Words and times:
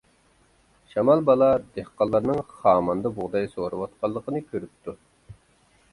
شامال 0.93 1.21
بالا 1.27 1.49
دېھقانلارنىڭ 1.75 2.41
خاماندا 2.55 3.13
بۇغداي 3.19 3.47
سورۇۋاتقانلىقىنى 3.55 4.43
كۆرۈپتۇ. 4.51 4.97